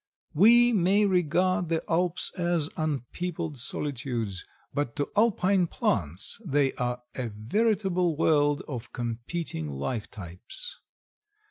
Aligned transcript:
We 0.33 0.73
may 0.73 1.05
regard 1.05 1.69
the 1.69 1.83
Alps 1.87 2.31
as 2.35 2.69
unpeopled 2.75 3.57
solitudes, 3.57 4.43
but 4.73 4.95
to 4.95 5.11
Alpine 5.15 5.67
plants 5.67 6.41
they 6.43 6.73
are 6.73 7.03
a 7.13 7.29
veritable 7.29 8.17
world 8.17 8.63
of 8.67 8.93
competing 8.93 9.69
life 9.69 10.09
types. 10.09 10.79